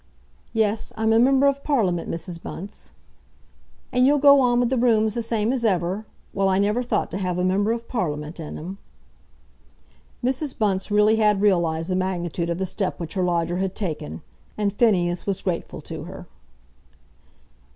"Yes, 0.51 0.91
I'm 0.97 1.13
a 1.13 1.19
member 1.19 1.45
of 1.45 1.63
Parliament, 1.63 2.09
Mrs. 2.09 2.41
Bunce." 2.41 2.89
"And 3.91 4.07
you'll 4.07 4.17
go 4.17 4.39
on 4.41 4.59
with 4.59 4.71
the 4.71 4.77
rooms 4.79 5.13
the 5.13 5.21
same 5.21 5.53
as 5.53 5.63
ever? 5.63 6.07
Well, 6.33 6.49
I 6.49 6.57
never 6.57 6.81
thought 6.81 7.11
to 7.11 7.19
have 7.19 7.37
a 7.37 7.43
member 7.43 7.71
of 7.71 7.87
Parliament 7.87 8.39
in 8.39 8.57
'em." 8.57 8.77
Mrs. 10.23 10.57
Bunce 10.57 10.89
really 10.89 11.17
had 11.17 11.39
realised 11.39 11.87
the 11.87 11.95
magnitude 11.95 12.49
of 12.49 12.57
the 12.57 12.65
step 12.65 12.99
which 12.99 13.13
her 13.13 13.21
lodger 13.23 13.57
had 13.57 13.75
taken, 13.75 14.23
and 14.57 14.73
Phineas 14.73 15.27
was 15.27 15.43
grateful 15.43 15.81
to 15.81 16.05
her. 16.05 16.25